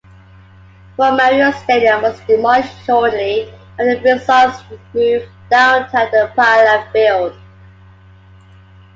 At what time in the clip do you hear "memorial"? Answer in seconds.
1.11-1.51